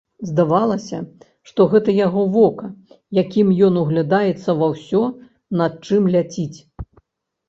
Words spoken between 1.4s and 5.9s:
што гэта яго вока, якім ён углядаецца ва ўсё, над